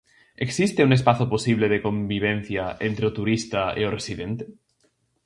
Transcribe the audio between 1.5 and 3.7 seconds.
de convivencia entre o turista